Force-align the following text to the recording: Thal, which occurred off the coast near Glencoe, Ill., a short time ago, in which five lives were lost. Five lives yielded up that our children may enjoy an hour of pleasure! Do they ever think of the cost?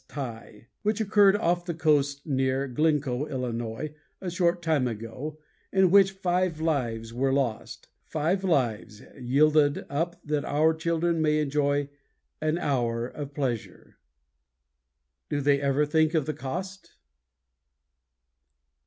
Thal, 0.09 0.61
which 0.81 0.99
occurred 0.99 1.35
off 1.35 1.65
the 1.67 1.75
coast 1.75 2.25
near 2.25 2.67
Glencoe, 2.67 3.27
Ill., 3.29 3.91
a 4.19 4.31
short 4.31 4.63
time 4.63 4.87
ago, 4.87 5.37
in 5.71 5.91
which 5.91 6.09
five 6.13 6.59
lives 6.59 7.13
were 7.13 7.31
lost. 7.31 7.87
Five 8.07 8.43
lives 8.43 9.03
yielded 9.15 9.85
up 9.91 10.19
that 10.25 10.43
our 10.43 10.73
children 10.73 11.21
may 11.21 11.37
enjoy 11.39 11.87
an 12.41 12.57
hour 12.57 13.05
of 13.05 13.35
pleasure! 13.35 13.99
Do 15.29 15.39
they 15.39 15.61
ever 15.61 15.85
think 15.85 16.15
of 16.15 16.25
the 16.25 16.33
cost? 16.33 16.95